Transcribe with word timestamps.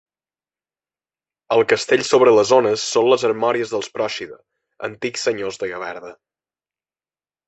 El 1.55 1.59
castell 1.73 2.03
sobre 2.07 2.31
les 2.35 2.53
ones 2.57 2.85
són 2.93 3.09
les 3.11 3.25
armories 3.29 3.73
dels 3.73 3.89
Pròixida, 3.97 4.39
antics 4.89 5.27
senyors 5.29 5.61
de 5.65 5.71
Gavarda. 5.73 6.11